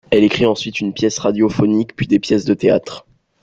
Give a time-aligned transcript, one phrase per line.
[0.09, 3.05] Elle écrit ensuite une pièce radiophonique puis des pièces de théâtre.